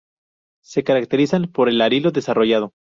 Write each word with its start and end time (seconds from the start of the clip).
Se 0.63 0.83
caracterizan 0.83 1.51
por 1.51 1.69
el 1.69 1.79
arilo 1.79 2.09
desarrollado. 2.09 2.71